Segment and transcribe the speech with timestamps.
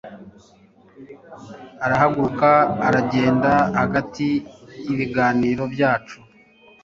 [1.85, 2.49] arahaguruka
[2.87, 4.27] aragenda hagati
[4.85, 6.17] y'ibiganiro byacu